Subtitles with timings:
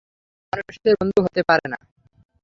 [0.43, 1.77] সে মানুষের বন্ধু হতে পারে না।